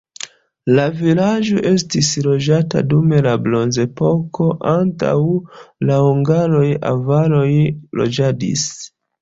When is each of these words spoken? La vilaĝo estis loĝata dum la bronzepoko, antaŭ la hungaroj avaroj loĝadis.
La 0.77 0.85
vilaĝo 1.01 1.59
estis 1.71 2.09
loĝata 2.27 2.81
dum 2.95 3.13
la 3.27 3.35
bronzepoko, 3.49 4.49
antaŭ 4.73 5.13
la 5.91 6.01
hungaroj 6.07 6.67
avaroj 6.95 7.47
loĝadis. 8.03 8.67